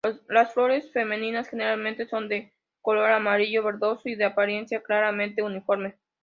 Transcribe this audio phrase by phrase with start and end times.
[0.27, 2.51] Las flores femeninas generalmente son de
[2.81, 5.95] color amarillo verdoso y de apariencia claramente uniforme.